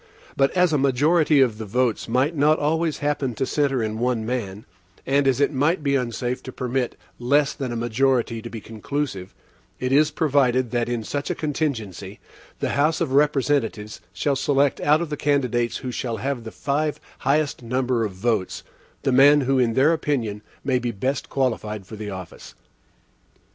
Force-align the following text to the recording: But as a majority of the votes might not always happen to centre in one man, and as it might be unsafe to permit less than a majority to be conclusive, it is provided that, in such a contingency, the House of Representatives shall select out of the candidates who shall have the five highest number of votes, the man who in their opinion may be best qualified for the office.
But 0.35 0.49
as 0.57 0.73
a 0.73 0.79
majority 0.79 1.41
of 1.41 1.59
the 1.59 1.65
votes 1.67 2.07
might 2.09 2.35
not 2.35 2.57
always 2.57 2.97
happen 3.05 3.35
to 3.35 3.45
centre 3.45 3.83
in 3.83 3.99
one 3.99 4.25
man, 4.25 4.65
and 5.05 5.27
as 5.27 5.39
it 5.39 5.53
might 5.53 5.83
be 5.83 5.95
unsafe 5.95 6.41
to 6.41 6.51
permit 6.51 6.97
less 7.19 7.53
than 7.53 7.71
a 7.71 7.75
majority 7.75 8.41
to 8.41 8.49
be 8.49 8.59
conclusive, 8.61 9.35
it 9.79 9.91
is 9.91 10.09
provided 10.09 10.71
that, 10.71 10.89
in 10.89 11.03
such 11.03 11.29
a 11.29 11.35
contingency, 11.35 12.19
the 12.61 12.69
House 12.69 12.99
of 12.99 13.11
Representatives 13.13 14.01
shall 14.11 14.35
select 14.35 14.81
out 14.81 15.01
of 15.03 15.11
the 15.11 15.17
candidates 15.17 15.77
who 15.85 15.91
shall 15.91 16.17
have 16.17 16.45
the 16.45 16.51
five 16.51 16.99
highest 17.19 17.61
number 17.61 18.03
of 18.03 18.13
votes, 18.13 18.63
the 19.03 19.11
man 19.11 19.41
who 19.41 19.59
in 19.59 19.75
their 19.75 19.93
opinion 19.93 20.41
may 20.63 20.79
be 20.79 20.89
best 20.89 21.29
qualified 21.29 21.85
for 21.85 21.95
the 21.95 22.09
office. 22.09 22.55